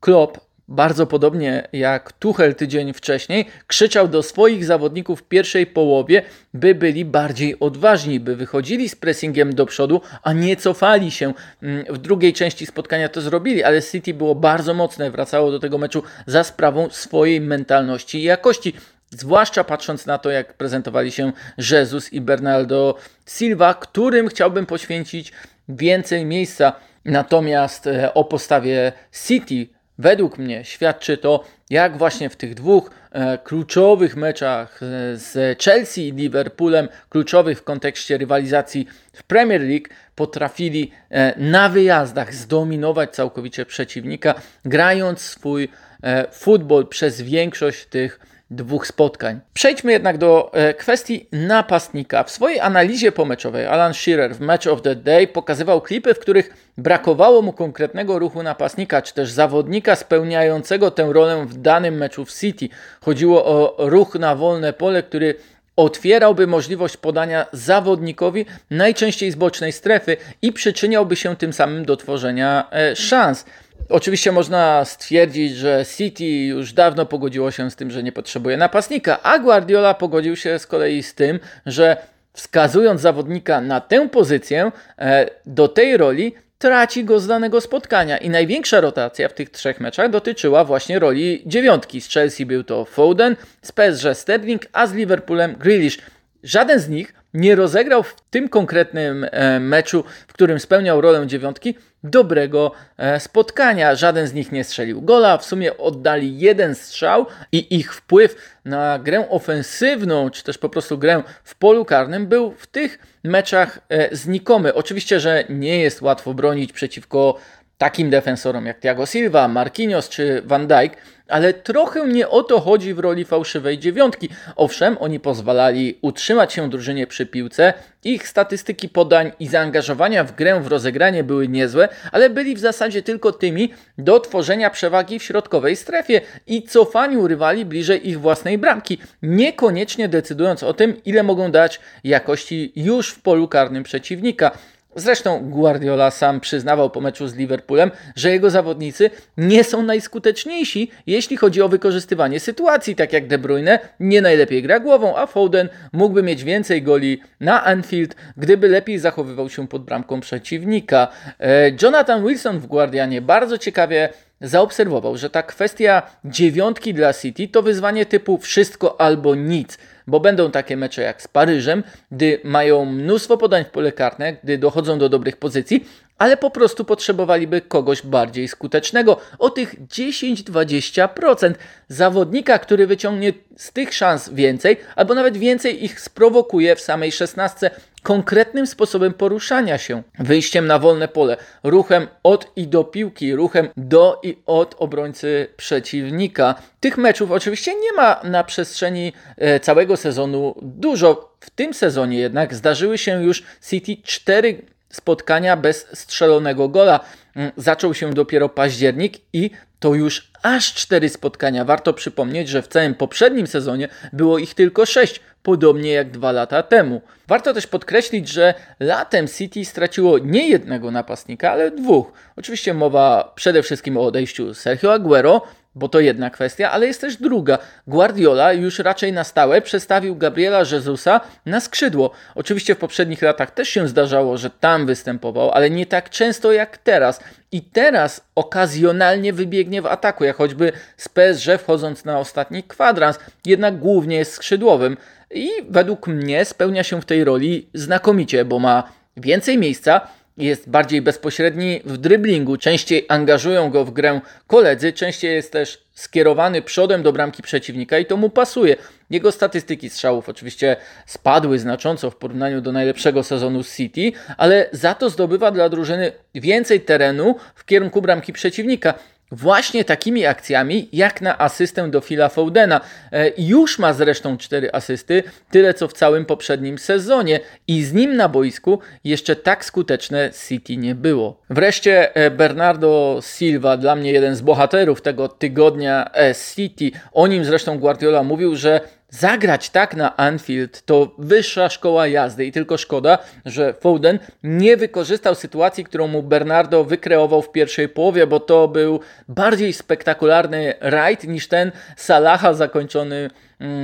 Klopp 0.00 0.47
bardzo 0.68 1.06
podobnie 1.06 1.68
jak 1.72 2.12
Tuchel 2.12 2.54
tydzień 2.54 2.92
wcześniej, 2.92 3.46
krzyczał 3.66 4.08
do 4.08 4.22
swoich 4.22 4.64
zawodników 4.64 5.20
w 5.20 5.22
pierwszej 5.22 5.66
połowie, 5.66 6.22
by 6.54 6.74
byli 6.74 7.04
bardziej 7.04 7.60
odważni, 7.60 8.20
by 8.20 8.36
wychodzili 8.36 8.88
z 8.88 8.96
pressingiem 8.96 9.54
do 9.54 9.66
przodu, 9.66 10.00
a 10.22 10.32
nie 10.32 10.56
cofali 10.56 11.10
się. 11.10 11.34
Mm, 11.62 11.84
w 11.88 11.98
drugiej 11.98 12.32
części 12.32 12.66
spotkania 12.66 13.08
to 13.08 13.20
zrobili, 13.20 13.64
ale 13.64 13.82
City 13.82 14.14
było 14.14 14.34
bardzo 14.34 14.74
mocne, 14.74 15.10
wracało 15.10 15.50
do 15.50 15.58
tego 15.58 15.78
meczu 15.78 16.02
za 16.26 16.44
sprawą 16.44 16.90
swojej 16.90 17.40
mentalności 17.40 18.18
i 18.18 18.22
jakości. 18.22 18.72
Zwłaszcza 19.10 19.64
patrząc 19.64 20.06
na 20.06 20.18
to, 20.18 20.30
jak 20.30 20.54
prezentowali 20.54 21.12
się 21.12 21.32
Jesus 21.70 22.12
i 22.12 22.20
Bernardo 22.20 22.94
Silva, 23.26 23.74
którym 23.74 24.28
chciałbym 24.28 24.66
poświęcić 24.66 25.32
więcej 25.68 26.24
miejsca. 26.24 26.72
Natomiast 27.04 27.86
e, 27.86 28.14
o 28.14 28.24
postawie 28.24 28.92
City 29.26 29.77
Według 29.98 30.38
mnie 30.38 30.64
świadczy 30.64 31.16
to, 31.16 31.44
jak 31.70 31.98
właśnie 31.98 32.30
w 32.30 32.36
tych 32.36 32.54
dwóch 32.54 32.90
e, 33.12 33.38
kluczowych 33.38 34.16
meczach 34.16 34.80
z 35.14 35.58
Chelsea 35.62 36.08
i 36.08 36.12
Liverpoolem, 36.12 36.88
kluczowych 37.08 37.58
w 37.58 37.64
kontekście 37.64 38.18
rywalizacji 38.18 38.86
w 39.12 39.22
Premier 39.22 39.60
League, 39.60 39.86
potrafili 40.14 40.90
e, 41.10 41.34
na 41.40 41.68
wyjazdach 41.68 42.34
zdominować 42.34 43.10
całkowicie 43.10 43.66
przeciwnika, 43.66 44.34
grając 44.64 45.20
swój 45.20 45.68
e, 46.02 46.32
futbol 46.32 46.86
przez 46.86 47.20
większość 47.20 47.86
tych 47.86 48.20
dwóch 48.50 48.86
spotkań. 48.86 49.40
Przejdźmy 49.54 49.92
jednak 49.92 50.18
do 50.18 50.50
e, 50.52 50.74
kwestii 50.74 51.26
napastnika. 51.32 52.24
W 52.24 52.30
swojej 52.30 52.60
analizie 52.60 53.12
pomeczowej 53.12 53.66
Alan 53.66 53.94
Shearer 53.94 54.34
w 54.34 54.40
Match 54.40 54.66
of 54.66 54.82
the 54.82 54.96
Day 54.96 55.26
pokazywał 55.26 55.80
klipy, 55.80 56.14
w 56.14 56.18
których 56.18 56.72
brakowało 56.78 57.42
mu 57.42 57.52
konkretnego 57.52 58.18
ruchu 58.18 58.42
napastnika, 58.42 59.02
czy 59.02 59.14
też 59.14 59.30
zawodnika 59.30 59.96
spełniającego 59.96 60.90
tę 60.90 61.08
rolę 61.12 61.46
w 61.46 61.56
danym 61.56 61.94
meczu 61.94 62.24
w 62.24 62.32
City. 62.32 62.68
Chodziło 63.00 63.44
o 63.44 63.74
ruch 63.78 64.14
na 64.14 64.34
wolne 64.34 64.72
pole, 64.72 65.02
który 65.02 65.34
otwierałby 65.76 66.46
możliwość 66.46 66.96
podania 66.96 67.46
zawodnikowi 67.52 68.46
najczęściej 68.70 69.30
z 69.30 69.34
bocznej 69.34 69.72
strefy 69.72 70.16
i 70.42 70.52
przyczyniałby 70.52 71.16
się 71.16 71.36
tym 71.36 71.52
samym 71.52 71.84
do 71.84 71.96
tworzenia 71.96 72.68
e, 72.72 72.96
szans. 72.96 73.44
Oczywiście 73.88 74.32
można 74.32 74.84
stwierdzić, 74.84 75.56
że 75.56 75.84
City 75.96 76.24
już 76.24 76.72
dawno 76.72 77.06
pogodziło 77.06 77.50
się 77.50 77.70
z 77.70 77.76
tym, 77.76 77.90
że 77.90 78.02
nie 78.02 78.12
potrzebuje 78.12 78.56
napastnika, 78.56 79.22
a 79.22 79.38
Guardiola 79.38 79.94
pogodził 79.94 80.36
się 80.36 80.58
z 80.58 80.66
kolei 80.66 81.02
z 81.02 81.14
tym, 81.14 81.40
że 81.66 81.96
wskazując 82.32 83.00
zawodnika 83.00 83.60
na 83.60 83.80
tę 83.80 84.08
pozycję, 84.08 84.72
e, 84.98 85.30
do 85.46 85.68
tej 85.68 85.96
roli, 85.96 86.34
traci 86.58 87.04
go 87.04 87.20
z 87.20 87.26
danego 87.26 87.60
spotkania. 87.60 88.18
I 88.18 88.30
największa 88.30 88.80
rotacja 88.80 89.28
w 89.28 89.32
tych 89.32 89.50
trzech 89.50 89.80
meczach 89.80 90.10
dotyczyła 90.10 90.64
właśnie 90.64 90.98
roli 90.98 91.42
dziewiątki. 91.46 92.00
Z 92.00 92.08
Chelsea 92.08 92.46
był 92.46 92.64
to 92.64 92.84
Foden, 92.84 93.36
z 93.62 93.72
PSG 93.72 94.14
Sterling, 94.14 94.62
a 94.72 94.86
z 94.86 94.92
Liverpoolem 94.92 95.54
Grealish. 95.54 95.98
Żaden 96.42 96.80
z 96.80 96.88
nich 96.88 97.14
nie 97.34 97.54
rozegrał 97.54 98.02
w 98.02 98.16
tym 98.30 98.48
konkretnym 98.48 99.26
e, 99.30 99.60
meczu, 99.60 100.04
w 100.28 100.32
którym 100.32 100.60
spełniał 100.60 101.00
rolę 101.00 101.26
dziewiątki, 101.26 101.74
dobrego 102.04 102.72
e, 102.96 103.20
spotkania. 103.20 103.94
Żaden 103.94 104.26
z 104.26 104.32
nich 104.32 104.52
nie 104.52 104.64
strzelił 104.64 105.02
gola, 105.02 105.38
w 105.38 105.44
sumie 105.44 105.76
oddali 105.78 106.38
jeden 106.38 106.74
strzał 106.74 107.26
i 107.52 107.76
ich 107.76 107.94
wpływ 107.94 108.56
na 108.64 108.98
grę 108.98 109.28
ofensywną, 109.30 110.30
czy 110.30 110.44
też 110.44 110.58
po 110.58 110.68
prostu 110.68 110.98
grę 110.98 111.22
w 111.44 111.54
polu 111.54 111.84
karnym 111.84 112.26
był 112.26 112.54
w 112.58 112.66
tych 112.66 112.98
meczach 113.24 113.78
e, 113.88 114.16
znikomy. 114.16 114.74
Oczywiście, 114.74 115.20
że 115.20 115.44
nie 115.48 115.80
jest 115.80 116.02
łatwo 116.02 116.34
bronić 116.34 116.72
przeciwko 116.72 117.38
takim 117.78 118.10
defensorom 118.10 118.66
jak 118.66 118.80
Thiago 118.80 119.06
Silva, 119.06 119.48
Marquinhos 119.48 120.08
czy 120.08 120.42
Van 120.44 120.66
Dijk, 120.66 120.96
ale 121.28 121.54
trochę 121.54 122.08
nie 122.08 122.28
o 122.28 122.42
to 122.42 122.60
chodzi 122.60 122.94
w 122.94 122.98
roli 122.98 123.24
fałszywej 123.24 123.78
dziewiątki. 123.78 124.28
Owszem, 124.56 124.96
oni 125.00 125.20
pozwalali 125.20 125.98
utrzymać 126.02 126.52
się 126.52 126.70
drużynie 126.70 127.06
przy 127.06 127.26
piłce, 127.26 127.72
ich 128.04 128.28
statystyki 128.28 128.88
podań 128.88 129.32
i 129.40 129.46
zaangażowania 129.46 130.24
w 130.24 130.34
grę, 130.34 130.60
w 130.60 130.66
rozegranie 130.66 131.24
były 131.24 131.48
niezłe, 131.48 131.88
ale 132.12 132.30
byli 132.30 132.54
w 132.54 132.58
zasadzie 132.58 133.02
tylko 133.02 133.32
tymi 133.32 133.72
do 133.98 134.20
tworzenia 134.20 134.70
przewagi 134.70 135.18
w 135.18 135.22
środkowej 135.22 135.76
strefie 135.76 136.20
i 136.46 136.62
cofaniu 136.62 137.28
rywali 137.28 137.64
bliżej 137.64 138.08
ich 138.08 138.20
własnej 138.20 138.58
bramki, 138.58 138.98
niekoniecznie 139.22 140.08
decydując 140.08 140.62
o 140.62 140.74
tym, 140.74 141.04
ile 141.04 141.22
mogą 141.22 141.50
dać 141.50 141.80
jakości 142.04 142.72
już 142.76 143.10
w 143.10 143.22
polu 143.22 143.48
karnym 143.48 143.82
przeciwnika. 143.82 144.50
Zresztą 144.98 145.50
Guardiola 145.50 146.10
sam 146.10 146.40
przyznawał 146.40 146.90
po 146.90 147.00
meczu 147.00 147.28
z 147.28 147.34
Liverpoolem, 147.34 147.90
że 148.16 148.30
jego 148.30 148.50
zawodnicy 148.50 149.10
nie 149.36 149.64
są 149.64 149.82
najskuteczniejsi, 149.82 150.90
jeśli 151.06 151.36
chodzi 151.36 151.62
o 151.62 151.68
wykorzystywanie 151.68 152.40
sytuacji, 152.40 152.96
tak 152.96 153.12
jak 153.12 153.26
De 153.26 153.38
Bruyne 153.38 153.78
nie 154.00 154.22
najlepiej 154.22 154.62
gra 154.62 154.80
głową, 154.80 155.16
a 155.16 155.26
Foden 155.26 155.68
mógłby 155.92 156.22
mieć 156.22 156.44
więcej 156.44 156.82
goli 156.82 157.20
na 157.40 157.64
Anfield, 157.64 158.16
gdyby 158.36 158.68
lepiej 158.68 158.98
zachowywał 158.98 159.50
się 159.50 159.68
pod 159.68 159.84
bramką 159.84 160.20
przeciwnika. 160.20 161.08
E, 161.40 161.70
Jonathan 161.82 162.26
Wilson 162.26 162.58
w 162.58 162.66
Guardianie 162.66 163.22
bardzo 163.22 163.58
ciekawie 163.58 164.08
zaobserwował, 164.40 165.16
że 165.16 165.30
ta 165.30 165.42
kwestia 165.42 166.02
dziewiątki 166.24 166.94
dla 166.94 167.14
City 167.14 167.48
to 167.48 167.62
wyzwanie 167.62 168.06
typu 168.06 168.38
wszystko 168.38 169.00
albo 169.00 169.34
nic 169.34 169.78
bo 170.08 170.20
będą 170.20 170.50
takie 170.50 170.76
mecze 170.76 171.02
jak 171.02 171.22
z 171.22 171.28
Paryżem, 171.28 171.82
gdy 172.12 172.40
mają 172.44 172.84
mnóstwo 172.84 173.36
podań 173.36 173.64
w 173.64 173.70
pole 173.70 173.92
karne, 173.92 174.36
gdy 174.44 174.58
dochodzą 174.58 174.98
do 174.98 175.08
dobrych 175.08 175.36
pozycji, 175.36 175.84
ale 176.18 176.36
po 176.36 176.50
prostu 176.50 176.84
potrzebowaliby 176.84 177.60
kogoś 177.60 178.02
bardziej 178.02 178.48
skutecznego, 178.48 179.20
o 179.38 179.50
tych 179.50 179.86
10-20%. 179.86 181.54
Zawodnika, 181.88 182.58
który 182.58 182.86
wyciągnie 182.86 183.32
z 183.56 183.72
tych 183.72 183.94
szans 183.94 184.28
więcej, 184.28 184.76
albo 184.96 185.14
nawet 185.14 185.36
więcej 185.36 185.84
ich 185.84 186.00
sprowokuje 186.00 186.76
w 186.76 186.80
samej 186.80 187.12
16 187.12 187.70
konkretnym 188.02 188.66
sposobem 188.66 189.12
poruszania 189.12 189.78
się, 189.78 190.02
wyjściem 190.18 190.66
na 190.66 190.78
wolne 190.78 191.08
pole, 191.08 191.36
ruchem 191.62 192.06
od 192.22 192.52
i 192.56 192.66
do 192.66 192.84
piłki, 192.84 193.34
ruchem 193.34 193.68
do 193.76 194.20
i 194.22 194.36
od 194.46 194.74
obrońcy 194.78 195.48
przeciwnika. 195.56 196.54
Tych 196.80 196.98
meczów 196.98 197.30
oczywiście 197.30 197.74
nie 197.74 197.92
ma 197.92 198.20
na 198.24 198.44
przestrzeni 198.44 199.12
e, 199.36 199.60
całego 199.60 199.96
sezonu 199.96 200.54
dużo. 200.62 201.28
W 201.40 201.50
tym 201.50 201.74
sezonie 201.74 202.18
jednak 202.18 202.54
zdarzyły 202.54 202.98
się 202.98 203.22
już 203.22 203.42
City 203.68 203.96
4 204.02 204.62
spotkania 204.90 205.56
bez 205.56 205.86
strzelonego 205.92 206.68
gola. 206.68 207.00
Mm, 207.36 207.52
zaczął 207.56 207.94
się 207.94 208.14
dopiero 208.14 208.48
październik 208.48 209.14
i 209.32 209.50
to 209.80 209.94
już 209.94 210.30
aż 210.42 210.74
cztery 210.74 211.08
spotkania. 211.08 211.64
Warto 211.64 211.92
przypomnieć, 211.92 212.48
że 212.48 212.62
w 212.62 212.68
całym 212.68 212.94
poprzednim 212.94 213.46
sezonie 213.46 213.88
było 214.12 214.38
ich 214.38 214.54
tylko 214.54 214.86
sześć, 214.86 215.20
podobnie 215.42 215.92
jak 215.92 216.10
dwa 216.10 216.32
lata 216.32 216.62
temu. 216.62 217.02
Warto 217.28 217.54
też 217.54 217.66
podkreślić, 217.66 218.28
że 218.28 218.54
latem 218.80 219.28
City 219.28 219.64
straciło 219.64 220.18
nie 220.18 220.48
jednego 220.48 220.90
napastnika, 220.90 221.52
ale 221.52 221.70
dwóch. 221.70 222.12
Oczywiście 222.36 222.74
mowa 222.74 223.32
przede 223.34 223.62
wszystkim 223.62 223.96
o 223.96 224.06
odejściu 224.06 224.54
Sergio 224.54 224.92
Aguero, 224.92 225.42
bo 225.78 225.88
to 225.88 226.00
jedna 226.00 226.30
kwestia, 226.30 226.70
ale 226.70 226.86
jest 226.86 227.00
też 227.00 227.16
druga. 227.16 227.58
Guardiola 227.86 228.52
już 228.52 228.78
raczej 228.78 229.12
na 229.12 229.24
stałe 229.24 229.62
przestawił 229.62 230.16
Gabriela 230.16 230.58
Jezusa 230.72 231.20
na 231.46 231.60
skrzydło. 231.60 232.10
Oczywiście 232.34 232.74
w 232.74 232.78
poprzednich 232.78 233.22
latach 233.22 233.50
też 233.50 233.68
się 233.68 233.88
zdarzało, 233.88 234.38
że 234.38 234.50
tam 234.50 234.86
występował, 234.86 235.50
ale 235.50 235.70
nie 235.70 235.86
tak 235.86 236.10
często 236.10 236.52
jak 236.52 236.78
teraz. 236.78 237.20
I 237.52 237.62
teraz 237.62 238.20
okazjonalnie 238.34 239.32
wybiegnie 239.32 239.82
w 239.82 239.86
ataku, 239.86 240.24
jak 240.24 240.36
choćby 240.36 240.72
z 240.96 241.08
PSG 241.08 241.48
wchodząc 241.58 242.04
na 242.04 242.18
ostatni 242.18 242.62
kwadrans, 242.62 243.18
jednak 243.46 243.78
głównie 243.78 244.16
jest 244.16 244.32
skrzydłowym. 244.32 244.96
I 245.30 245.50
według 245.68 246.06
mnie 246.06 246.44
spełnia 246.44 246.84
się 246.84 247.02
w 247.02 247.04
tej 247.04 247.24
roli 247.24 247.68
znakomicie, 247.74 248.44
bo 248.44 248.58
ma 248.58 248.82
więcej 249.16 249.58
miejsca, 249.58 250.00
jest 250.38 250.70
bardziej 250.70 251.02
bezpośredni 251.02 251.80
w 251.84 251.96
dryblingu, 251.96 252.56
częściej 252.56 253.06
angażują 253.08 253.70
go 253.70 253.84
w 253.84 253.90
grę 253.90 254.20
koledzy, 254.46 254.92
częściej 254.92 255.34
jest 255.34 255.52
też 255.52 255.78
skierowany 255.94 256.62
przodem 256.62 257.02
do 257.02 257.12
bramki 257.12 257.42
przeciwnika 257.42 257.98
i 257.98 258.06
to 258.06 258.16
mu 258.16 258.30
pasuje. 258.30 258.76
Jego 259.10 259.32
statystyki 259.32 259.90
strzałów 259.90 260.28
oczywiście 260.28 260.76
spadły 261.06 261.58
znacząco 261.58 262.10
w 262.10 262.16
porównaniu 262.16 262.60
do 262.60 262.72
najlepszego 262.72 263.22
sezonu 263.22 263.64
City, 263.64 264.12
ale 264.36 264.68
za 264.72 264.94
to 264.94 265.10
zdobywa 265.10 265.50
dla 265.50 265.68
drużyny 265.68 266.12
więcej 266.34 266.80
terenu 266.80 267.34
w 267.54 267.64
kierunku 267.64 268.02
bramki 268.02 268.32
przeciwnika 268.32 268.94
właśnie 269.30 269.84
takimi 269.84 270.26
akcjami, 270.26 270.88
jak 270.92 271.20
na 271.20 271.38
asystę 271.38 271.90
do 271.90 272.00
Phila 272.00 272.28
Foudena. 272.28 272.80
E, 273.12 273.32
już 273.38 273.78
ma 273.78 273.92
zresztą 273.92 274.38
cztery 274.38 274.72
asysty, 274.72 275.22
tyle 275.50 275.74
co 275.74 275.88
w 275.88 275.92
całym 275.92 276.24
poprzednim 276.24 276.78
sezonie 276.78 277.40
i 277.68 277.84
z 277.84 277.92
nim 277.92 278.16
na 278.16 278.28
boisku 278.28 278.78
jeszcze 279.04 279.36
tak 279.36 279.64
skuteczne 279.64 280.30
City 280.48 280.76
nie 280.76 280.94
było. 280.94 281.40
Wreszcie 281.50 282.14
e, 282.16 282.30
Bernardo 282.30 283.20
Silva, 283.22 283.76
dla 283.76 283.96
mnie 283.96 284.12
jeden 284.12 284.36
z 284.36 284.40
bohaterów 284.40 285.02
tego 285.02 285.28
tygodnia 285.28 286.10
e, 286.14 286.34
City. 286.54 286.90
O 287.12 287.26
nim 287.26 287.44
zresztą 287.44 287.78
Guardiola 287.78 288.22
mówił, 288.22 288.56
że 288.56 288.80
Zagrać 289.10 289.70
tak 289.70 289.96
na 289.96 290.16
Anfield 290.16 290.82
to 290.82 291.14
wyższa 291.18 291.68
szkoła 291.68 292.06
jazdy 292.06 292.44
i 292.44 292.52
tylko 292.52 292.76
szkoda, 292.78 293.18
że 293.44 293.74
Foden 293.80 294.18
nie 294.42 294.76
wykorzystał 294.76 295.34
sytuacji, 295.34 295.84
którą 295.84 296.06
mu 296.06 296.22
Bernardo 296.22 296.84
wykreował 296.84 297.42
w 297.42 297.52
pierwszej 297.52 297.88
połowie, 297.88 298.26
bo 298.26 298.40
to 298.40 298.68
był 298.68 299.00
bardziej 299.28 299.72
spektakularny 299.72 300.74
rajd 300.80 301.24
niż 301.24 301.48
ten 301.48 301.72
Salaha 301.96 302.54
zakończony 302.54 303.30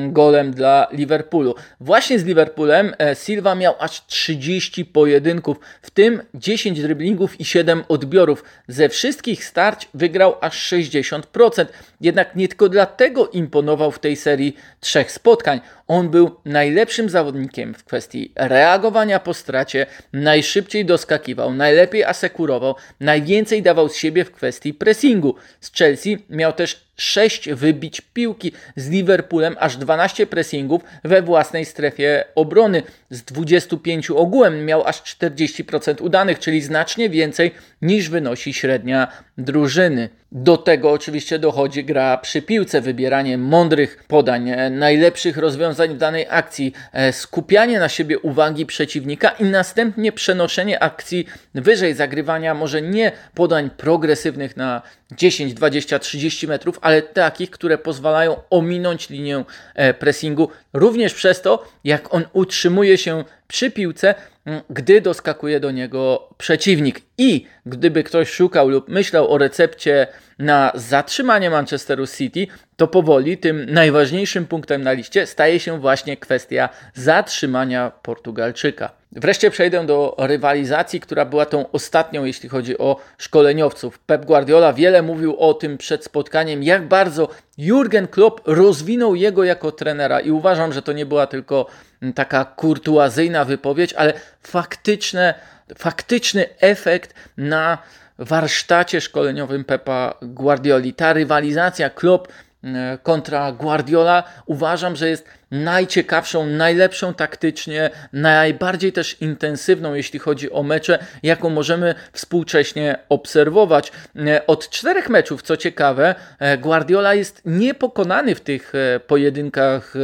golem 0.08 0.50
dla 0.50 0.88
Liverpoolu. 0.92 1.54
Właśnie 1.80 2.18
z 2.18 2.24
Liverpoolem 2.24 2.94
e, 2.98 3.14
Silva 3.14 3.54
miał 3.54 3.74
aż 3.78 4.06
30 4.06 4.84
pojedynków, 4.84 5.56
w 5.82 5.90
tym 5.90 6.22
10 6.34 6.80
driblingów 6.82 7.40
i 7.40 7.44
7 7.44 7.84
odbiorów. 7.88 8.44
Ze 8.68 8.88
wszystkich 8.88 9.44
starć 9.44 9.88
wygrał 9.94 10.34
aż 10.40 10.72
60%. 10.72 11.66
Jednak 12.00 12.36
nie 12.36 12.48
tylko 12.48 12.68
dlatego 12.68 13.28
imponował 13.28 13.90
w 13.90 13.98
tej 13.98 14.16
serii 14.16 14.56
trzech 14.80 15.12
spotkań. 15.12 15.60
On 15.88 16.08
był 16.08 16.36
najlepszym 16.44 17.08
zawodnikiem 17.08 17.74
w 17.74 17.84
kwestii 17.84 18.32
reagowania 18.36 19.20
po 19.20 19.34
stracie, 19.34 19.86
najszybciej 20.12 20.84
doskakiwał, 20.84 21.54
najlepiej 21.54 22.04
asekurował, 22.04 22.74
najwięcej 23.00 23.62
dawał 23.62 23.88
z 23.88 23.96
siebie 23.96 24.24
w 24.24 24.32
kwestii 24.32 24.74
pressingu. 24.74 25.34
Z 25.60 25.72
Chelsea 25.72 26.18
miał 26.30 26.52
też 26.52 26.84
6 26.96 27.50
wybić 27.50 28.00
piłki, 28.00 28.52
z 28.76 28.90
Liverpoolem 28.90 29.56
aż 29.58 29.76
12 29.76 30.26
pressingów 30.26 30.82
we 31.04 31.22
własnej 31.22 31.64
strefie 31.64 32.24
obrony. 32.34 32.82
Z 33.10 33.22
25 33.22 34.10
ogółem 34.10 34.64
miał 34.64 34.86
aż 34.86 35.02
40% 35.02 36.02
udanych, 36.02 36.38
czyli 36.38 36.62
znacznie 36.62 37.10
więcej 37.10 37.50
niż 37.82 38.08
wynosi 38.08 38.54
średnia 38.54 39.08
drużyny. 39.38 40.08
Do 40.36 40.56
tego 40.56 40.90
oczywiście 40.90 41.38
dochodzi 41.38 41.84
gra 41.84 42.18
przy 42.18 42.42
piłce, 42.42 42.80
wybieranie 42.80 43.38
mądrych 43.38 44.04
podań, 44.08 44.50
e, 44.50 44.70
najlepszych 44.70 45.36
rozwiązań 45.36 45.94
w 45.94 45.96
danej 45.96 46.26
akcji, 46.30 46.72
e, 46.92 47.12
skupianie 47.12 47.78
na 47.78 47.88
siebie 47.88 48.18
uwagi 48.18 48.66
przeciwnika 48.66 49.28
i 49.30 49.44
następnie 49.44 50.12
przenoszenie 50.12 50.82
akcji 50.82 51.26
wyżej, 51.54 51.94
zagrywania 51.94 52.54
może 52.54 52.82
nie 52.82 53.12
podań 53.34 53.70
progresywnych 53.76 54.56
na 54.56 54.82
10, 55.16 55.54
20, 55.54 55.98
30 55.98 56.46
metrów, 56.48 56.78
ale 56.82 57.02
takich, 57.02 57.50
które 57.50 57.78
pozwalają 57.78 58.36
ominąć 58.50 59.10
linię 59.10 59.44
e, 59.74 59.94
pressingu, 59.94 60.48
również 60.72 61.14
przez 61.14 61.42
to, 61.42 61.64
jak 61.84 62.14
on 62.14 62.24
utrzymuje 62.32 62.98
się 62.98 63.24
przy 63.48 63.70
piłce, 63.70 64.14
mm, 64.44 64.60
gdy 64.70 65.00
doskakuje 65.00 65.60
do 65.60 65.70
niego 65.70 66.28
przeciwnik. 66.38 67.00
I 67.18 67.46
gdyby 67.66 68.04
ktoś 68.04 68.30
szukał 68.30 68.68
lub 68.68 68.88
myślał 68.88 69.32
o 69.32 69.38
recepcie 69.38 70.06
na 70.38 70.72
zatrzymanie 70.74 71.50
Manchesteru 71.50 72.06
City, 72.06 72.46
to 72.76 72.88
powoli 72.88 73.38
tym 73.38 73.66
najważniejszym 73.70 74.46
punktem 74.46 74.82
na 74.82 74.92
liście 74.92 75.26
staje 75.26 75.60
się 75.60 75.80
właśnie 75.80 76.16
kwestia 76.16 76.68
zatrzymania 76.94 77.92
Portugalczyka. 78.02 78.90
Wreszcie 79.12 79.50
przejdę 79.50 79.86
do 79.86 80.16
rywalizacji, 80.18 81.00
która 81.00 81.24
była 81.24 81.46
tą 81.46 81.70
ostatnią, 81.70 82.24
jeśli 82.24 82.48
chodzi 82.48 82.78
o 82.78 82.96
szkoleniowców. 83.18 83.98
Pep 83.98 84.24
Guardiola 84.24 84.72
wiele 84.72 85.02
mówił 85.02 85.36
o 85.38 85.54
tym 85.54 85.78
przed 85.78 86.04
spotkaniem, 86.04 86.62
jak 86.62 86.88
bardzo 86.88 87.28
Jurgen 87.58 88.08
Klopp 88.08 88.40
rozwinął 88.44 89.14
jego 89.14 89.44
jako 89.44 89.72
trenera 89.72 90.20
i 90.20 90.30
uważam, 90.30 90.72
że 90.72 90.82
to 90.82 90.92
nie 90.92 91.06
była 91.06 91.26
tylko 91.26 91.66
taka 92.12 92.44
kurtuazyjna 92.44 93.44
wypowiedź, 93.44 93.92
ale 93.92 94.12
faktyczne, 94.42 95.34
faktyczny 95.78 96.44
efekt 96.61 97.14
na 97.37 97.78
warsztacie 98.18 99.00
szkoleniowym 99.00 99.64
Pepa 99.64 100.14
Guardioli. 100.23 100.94
Ta 100.94 101.12
rywalizacja 101.12 101.90
Klopp 101.90 102.28
E, 102.64 102.99
kontra 103.02 103.52
Guardiola 103.52 104.23
uważam, 104.46 104.96
że 104.96 105.08
jest 105.08 105.28
najciekawszą, 105.50 106.46
najlepszą 106.46 107.14
taktycznie, 107.14 107.90
najbardziej 108.12 108.92
też 108.92 109.23
intensywną, 109.23 109.94
jeśli 109.94 110.18
chodzi 110.18 110.52
o 110.52 110.62
mecze, 110.62 110.99
jaką 111.23 111.50
możemy 111.50 111.94
współcześnie 112.12 112.99
obserwować. 113.08 113.92
E, 114.16 114.46
od 114.46 114.70
czterech 114.70 115.08
meczów, 115.08 115.42
co 115.42 115.56
ciekawe, 115.56 116.14
e, 116.38 116.58
Guardiola 116.58 117.14
jest 117.14 117.42
niepokonany 117.44 118.34
w 118.34 118.40
tych 118.40 118.73
pojedynkach 119.06 119.94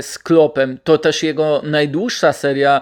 z 0.00 0.18
Klopem. 0.18 0.78
To 0.84 0.98
też 0.98 1.22
jego 1.22 1.62
najdłuższa 1.64 2.32
seria 2.32 2.80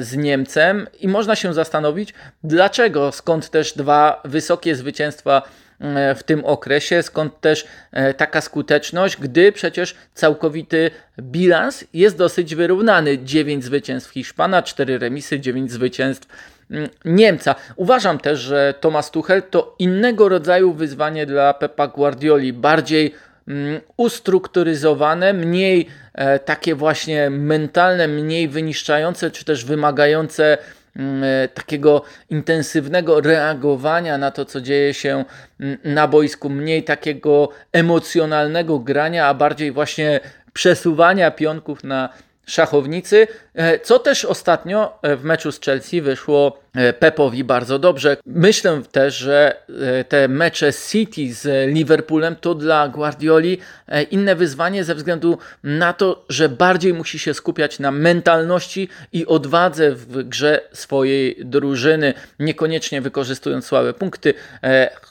z 0.00 0.16
Niemcem 0.16 0.86
i 1.00 1.08
można 1.08 1.36
się 1.36 1.54
zastanowić, 1.54 2.14
dlaczego, 2.44 3.12
skąd 3.12 3.50
też 3.50 3.72
dwa 3.72 4.22
wysokie 4.24 4.76
zwycięstwa 4.76 5.42
E, 5.82 6.14
w 6.14 6.22
tym 6.22 6.44
okresie, 6.44 7.02
skąd 7.02 7.40
też 7.40 7.66
e, 7.92 8.14
taka 8.14 8.40
skuteczność, 8.40 9.16
gdy 9.16 9.52
przecież 9.52 9.94
całkowity 10.14 10.90
bilans 11.20 11.84
jest 11.94 12.16
dosyć 12.16 12.54
wyrównany. 12.54 13.18
9 13.24 13.64
zwycięstw 13.64 14.10
Hiszpana, 14.10 14.62
4 14.62 14.98
remisy, 14.98 15.40
9 15.40 15.72
zwycięstw 15.72 16.28
mm, 16.70 16.88
Niemca. 17.04 17.54
Uważam 17.76 18.18
też, 18.18 18.40
że 18.40 18.74
Thomas 18.80 19.10
Tuchel 19.10 19.42
to 19.42 19.74
innego 19.78 20.28
rodzaju 20.28 20.72
wyzwanie 20.72 21.26
dla 21.26 21.54
Pepa 21.54 21.86
Guardioli, 21.88 22.52
bardziej 22.52 23.14
mm, 23.48 23.80
ustrukturyzowane, 23.96 25.32
mniej 25.32 25.80
e, 25.80 26.01
takie 26.44 26.74
właśnie 26.74 27.30
mentalne, 27.30 28.08
mniej 28.08 28.48
wyniszczające, 28.48 29.30
czy 29.30 29.44
też 29.44 29.64
wymagające 29.64 30.58
Mm, 30.96 31.24
e, 31.24 31.48
takiego 31.48 32.02
intensywnego 32.30 33.20
reagowania 33.20 34.18
na 34.18 34.30
to, 34.30 34.44
co 34.44 34.60
dzieje 34.60 34.94
się 34.94 35.24
mm, 35.60 35.78
na 35.84 36.08
boisku, 36.08 36.48
mniej 36.48 36.84
takiego 36.84 37.48
emocjonalnego 37.72 38.78
grania, 38.78 39.26
a 39.26 39.34
bardziej 39.34 39.72
właśnie 39.72 40.20
przesuwania 40.52 41.30
pionków 41.30 41.84
na 41.84 42.08
szachownicy, 42.46 43.26
e, 43.54 43.78
co 43.78 43.98
też 43.98 44.24
ostatnio 44.24 44.98
e, 45.02 45.16
w 45.16 45.24
meczu 45.24 45.52
z 45.52 45.60
Chelsea 45.60 46.00
wyszło 46.00 46.61
E, 46.61 46.61
Pepowi 46.98 47.44
bardzo 47.44 47.78
dobrze. 47.78 48.16
Myślę 48.26 48.82
też, 48.92 49.16
że 49.16 49.56
e, 49.98 50.04
te 50.04 50.28
mecze 50.28 50.72
City 50.72 51.34
z 51.34 51.70
Liverpoolem 51.74 52.36
to 52.36 52.54
dla 52.54 52.88
Guardioli 52.88 53.58
e, 53.88 54.02
inne 54.02 54.36
wyzwanie 54.36 54.84
ze 54.84 54.94
względu 54.94 55.38
na 55.62 55.92
to, 55.92 56.24
że 56.28 56.48
bardziej 56.48 56.94
musi 56.94 57.18
się 57.18 57.34
skupiać 57.34 57.78
na 57.78 57.90
mentalności 57.90 58.88
i 59.12 59.26
odwadze 59.26 59.92
w 59.92 60.22
grze 60.22 60.60
swojej 60.72 61.36
drużyny, 61.44 62.14
niekoniecznie 62.38 63.00
wykorzystując 63.00 63.66
słabe 63.66 63.94
punkty, 63.94 64.34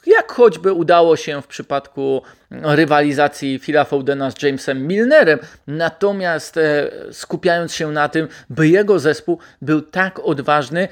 jak 0.06 0.32
choćby 0.32 0.72
udało 0.72 1.16
się 1.16 1.42
w 1.42 1.46
przypadku 1.46 2.22
rywalizacji 2.50 3.58
Phila 3.58 3.84
Foudena 3.84 4.30
z 4.30 4.42
Jamesem 4.42 4.86
Milnerem, 4.86 5.38
natomiast 5.66 6.58
skupiając 7.12 7.74
się 7.74 7.92
na 7.92 8.08
tym, 8.08 8.28
by 8.50 8.68
jego 8.68 8.98
zespół 8.98 9.38
był 9.62 9.82
tak 9.82 10.18
odważny, 10.18 10.88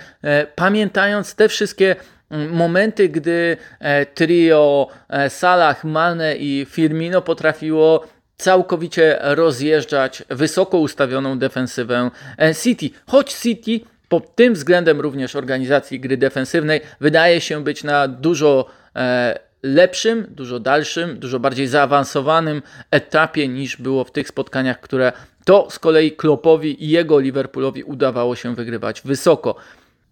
pamiętając 0.61 1.35
te 1.35 1.49
wszystkie 1.49 1.97
mm, 2.31 2.52
momenty, 2.52 3.09
gdy 3.09 3.57
e, 3.79 4.07
trio 4.07 4.88
e, 5.09 5.31
Salah, 5.31 5.85
Mane 5.85 6.37
i 6.37 6.67
Firmino 6.71 7.23
potrafiło 7.23 8.07
całkowicie 8.37 9.18
rozjeżdżać 9.20 10.23
wysoko 10.29 10.79
ustawioną 10.79 11.38
defensywę 11.38 12.11
e, 12.38 12.55
City. 12.55 12.90
Choć 13.07 13.35
City 13.35 13.81
pod 14.09 14.35
tym 14.35 14.55
względem 14.55 15.01
również 15.01 15.37
organizacji 15.37 16.01
gry 16.01 16.16
defensywnej 16.16 16.81
wydaje 17.01 17.40
się 17.40 17.64
być 17.64 17.85
na 17.85 18.09
dużo 18.09 18.66
lepszym, 19.62 20.27
dużo 20.31 20.61
dalszym, 20.61 21.18
dużo 21.18 21.40
bardziej 21.40 21.66
zaawansowanym 21.66 22.62
etapie 22.90 23.49
niż 23.49 23.77
było 23.77 24.05
w 24.05 24.12
tych 24.12 24.29
spotkaniach, 24.29 24.81
które 24.81 25.12
to 25.44 25.70
z 25.70 25.79
kolei 25.79 26.12
Kloppowi 26.12 26.85
i 26.85 26.88
jego 26.88 27.18
Liverpoolowi 27.18 27.85
udawało 27.85 28.37
się 28.37 28.55
wygrywać 28.55 29.03
wysoko. 29.05 29.55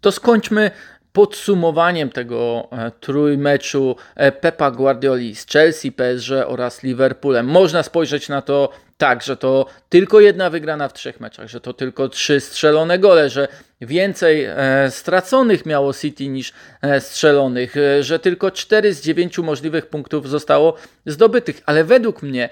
To 0.00 0.12
skończmy 0.12 0.70
podsumowaniem 1.12 2.10
tego 2.10 2.68
e, 2.72 2.90
trójmeczu 3.00 3.96
e, 4.16 4.32
Pepa 4.32 4.70
Guardioli 4.70 5.36
z 5.36 5.46
Chelsea, 5.46 5.92
PSG 5.92 6.30
oraz 6.46 6.82
Liverpoolem. 6.82 7.46
Można 7.46 7.82
spojrzeć 7.82 8.28
na 8.28 8.42
to 8.42 8.70
tak, 8.98 9.22
że 9.22 9.36
to 9.36 9.66
tylko 9.88 10.20
jedna 10.20 10.50
wygrana 10.50 10.88
w 10.88 10.92
trzech 10.92 11.20
meczach, 11.20 11.48
że 11.48 11.60
to 11.60 11.72
tylko 11.72 12.08
trzy 12.08 12.40
strzelone 12.40 12.98
gole, 12.98 13.30
że 13.30 13.48
więcej 13.80 14.44
e, 14.44 14.56
straconych 14.90 15.66
miało 15.66 15.94
City 15.94 16.28
niż 16.28 16.52
strzelonych, 17.00 17.74
że 18.00 18.18
tylko 18.18 18.50
cztery 18.50 18.94
z 18.94 19.02
dziewięciu 19.02 19.42
możliwych 19.42 19.86
punktów 19.86 20.28
zostało 20.28 20.74
zdobytych, 21.06 21.60
ale 21.66 21.84
według 21.84 22.22
mnie 22.22 22.48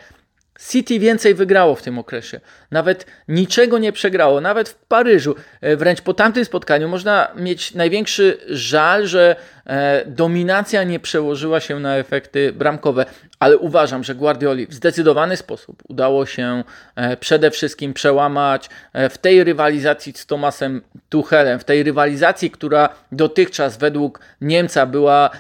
City 0.59 0.99
więcej 0.99 1.35
wygrało 1.35 1.75
w 1.75 1.83
tym 1.83 1.99
okresie. 1.99 2.40
Nawet 2.71 3.07
niczego 3.29 3.79
nie 3.79 3.92
przegrało, 3.92 4.40
nawet 4.40 4.69
w 4.69 4.75
Paryżu. 4.75 5.35
E, 5.61 5.77
wręcz 5.77 6.01
po 6.01 6.14
tamtym 6.14 6.45
spotkaniu 6.45 6.88
można 6.88 7.29
mieć 7.37 7.75
największy 7.75 8.38
żal, 8.49 9.07
że 9.07 9.37
e, 9.66 10.05
dominacja 10.07 10.85
nie 10.85 11.01
przełożyła 11.01 11.61
się 11.61 11.81
na 11.81 11.97
efekty 11.97 12.53
bramkowe. 12.53 13.07
Ale 13.38 13.59
uważam, 13.59 14.05
że 14.05 14.14
Guardioli 14.14 14.66
w 14.66 14.75
zdecydowany 14.75 15.37
sposób 15.37 15.83
udało 15.88 16.27
się 16.27 16.64
e, 16.97 17.16
przede 17.16 17.51
wszystkim 17.51 17.95
przełamać 17.95 18.71
w 19.11 19.19
tej 19.19 19.45
rywalizacji 19.45 20.12
z 20.16 20.27
Tomasem 20.27 20.83
Tuchelem, 21.09 21.59
w 21.59 21.64
tej 21.64 21.83
rywalizacji, 21.83 22.51
która 22.51 22.88
dotychczas 23.12 23.77
według 23.77 24.21
Niemca 24.40 24.87
była 24.87 25.31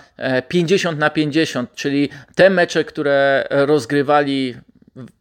50 0.48 0.98
na 0.98 1.10
50, 1.10 1.74
czyli 1.74 2.08
te 2.34 2.50
mecze, 2.50 2.84
które 2.84 3.46
rozgrywali 3.50 4.54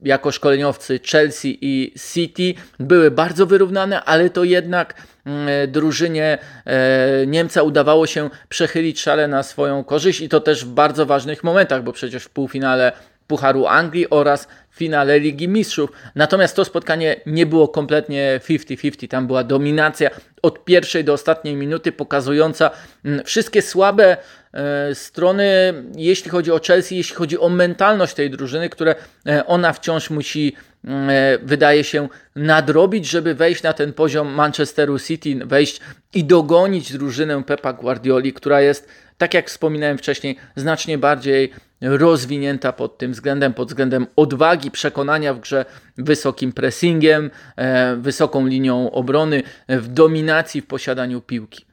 jako 0.02 0.32
szkoleniowcy 0.32 1.00
Chelsea 1.12 1.58
i 1.62 1.94
City 2.14 2.54
były 2.80 3.12
bardzo 3.12 3.46
wyrównane, 3.46 4.04
ale 4.04 4.30
to 4.30 4.44
jednak 4.44 4.94
mm, 5.26 5.72
drużynie 5.72 6.38
e, 6.66 7.28
Niemca 7.28 7.64
udawało 7.64 8.08
się 8.08 8.30
przechylić 8.50 9.02
szale 9.02 9.28
na 9.28 9.44
swoją 9.44 9.84
korzyść 9.84 10.22
i 10.22 10.30
to 10.30 10.40
też 10.40 10.66
w 10.66 10.70
bardzo 10.70 11.06
ważnych 11.06 11.44
momentach, 11.44 11.84
bo 11.84 11.94
przecież 11.94 12.24
w 12.24 12.30
półfinale 12.30 12.92
Pucharu 13.28 13.66
Anglii 13.66 14.10
oraz 14.10 14.48
finale 14.76 15.20
Ligi 15.20 15.48
Mistrzów. 15.48 15.90
Natomiast 16.16 16.56
to 16.56 16.66
spotkanie 16.66 17.16
nie 17.26 17.46
było 17.46 17.68
kompletnie 17.68 18.40
50-50. 18.50 19.08
Tam 19.08 19.28
była 19.28 19.44
dominacja 19.44 20.10
od 20.42 20.66
pierwszej 20.66 21.04
do 21.04 21.14
ostatniej 21.14 21.56
minuty, 21.56 21.92
pokazująca 21.92 22.72
mm, 23.06 23.26
wszystkie 23.26 23.62
słabe 23.62 24.18
e, 24.54 24.96
strony, 24.96 25.74
jeśli 25.96 26.32
chodzi 26.32 26.52
o 26.52 26.60
Chelsea, 26.68 26.98
jeśli 26.98 27.16
chodzi 27.16 27.40
o 27.40 27.50
mentalność 27.50 28.14
tej 28.14 28.30
drużyny, 28.30 28.70
które 28.70 28.96
e, 29.28 29.46
ona 29.46 29.74
wciąż 29.74 30.10
musi, 30.10 30.56
mm, 30.86 31.10
e, 31.10 31.38
wydaje 31.44 31.84
się, 31.84 32.08
nadrobić, 32.36 33.06
żeby 33.10 33.36
wejść 33.36 33.64
na 33.64 33.74
ten 33.74 33.94
poziom 33.94 34.34
Manchesteru 34.34 35.00
City, 35.00 35.36
wejść 35.46 35.80
i 36.14 36.24
dogonić 36.24 36.94
drużynę 36.94 37.44
Pepa 37.44 37.74
Guardioli, 37.74 38.34
która 38.34 38.62
jest, 38.62 38.88
tak 39.18 39.34
jak 39.34 39.48
wspominałem 39.48 39.98
wcześniej, 39.98 40.38
znacznie 40.56 40.98
bardziej 40.98 41.52
rozwinięta 41.82 42.74
pod 42.74 42.98
tym 42.98 43.12
względem, 43.12 43.54
pod 43.54 43.68
względem 43.68 44.08
odwagi, 44.16 44.72
przekonania 44.72 45.34
w 45.34 45.40
grze, 45.40 45.66
wysokim 45.98 46.52
pressingiem, 46.54 47.32
e, 47.56 47.96
wysoką 47.96 48.46
linią 48.46 48.92
obrony, 48.92 49.44
w 49.70 49.88
dominacji 49.88 50.62
w 50.62 50.68
posiadaniu 50.68 51.22
piłki. 51.22 51.66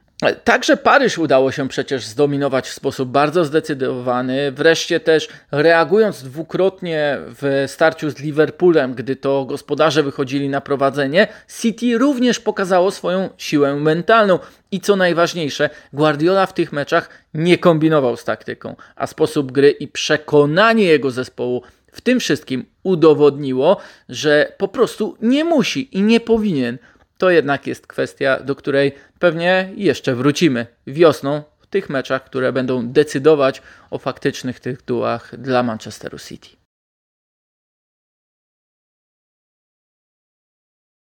Także 0.43 0.77
Paryż 0.77 1.17
udało 1.17 1.51
się 1.51 1.67
przecież 1.67 2.05
zdominować 2.05 2.67
w 2.67 2.73
sposób 2.73 3.09
bardzo 3.09 3.45
zdecydowany. 3.45 4.51
Wreszcie 4.51 4.99
też 4.99 5.27
reagując 5.51 6.23
dwukrotnie 6.23 7.17
w 7.41 7.63
starciu 7.67 8.09
z 8.09 8.19
Liverpoolem, 8.19 8.93
gdy 8.93 9.15
to 9.15 9.45
gospodarze 9.45 10.03
wychodzili 10.03 10.49
na 10.49 10.61
prowadzenie, 10.61 11.27
City 11.61 11.97
również 11.97 12.39
pokazało 12.39 12.91
swoją 12.91 13.29
siłę 13.37 13.75
mentalną. 13.75 14.39
I 14.71 14.79
co 14.79 14.95
najważniejsze, 14.95 15.69
Guardiola 15.93 16.45
w 16.45 16.53
tych 16.53 16.71
meczach 16.71 17.09
nie 17.33 17.57
kombinował 17.57 18.17
z 18.17 18.23
taktyką, 18.23 18.75
a 18.95 19.07
sposób 19.07 19.51
gry 19.51 19.69
i 19.69 19.87
przekonanie 19.87 20.83
jego 20.83 21.11
zespołu 21.11 21.63
w 21.91 22.01
tym 22.01 22.19
wszystkim 22.19 22.65
udowodniło, 22.83 23.77
że 24.09 24.53
po 24.57 24.67
prostu 24.67 25.17
nie 25.21 25.43
musi 25.43 25.97
i 25.97 26.01
nie 26.01 26.19
powinien 26.19 26.77
to 27.23 27.29
jednak 27.29 27.67
jest 27.67 27.87
kwestia, 27.87 28.39
do 28.39 28.55
której 28.55 28.95
pewnie 29.19 29.71
jeszcze 29.75 30.15
wrócimy 30.15 30.67
wiosną 30.87 31.43
w 31.59 31.67
tych 31.67 31.89
meczach, 31.89 32.23
które 32.23 32.53
będą 32.53 32.87
decydować 32.87 33.61
o 33.89 33.97
faktycznych 33.97 34.59
tytułach 34.59 35.35
dla 35.37 35.63
Manchesteru 35.63 36.19
City. 36.19 36.62